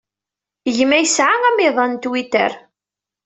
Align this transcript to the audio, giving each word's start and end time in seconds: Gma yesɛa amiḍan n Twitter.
Gma 0.77 0.97
yesɛa 0.99 1.37
amiḍan 1.49 1.91
n 1.95 2.01
Twitter. 2.03 2.51